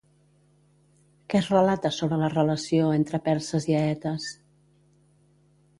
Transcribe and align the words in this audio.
Què 1.33 1.37
es 1.41 1.49
relata 1.51 1.91
sobre 1.97 2.19
la 2.23 2.31
relació 2.33 2.89
entre 2.97 3.21
Perses 3.29 3.69
i 3.73 3.79
Eetes? 3.85 4.31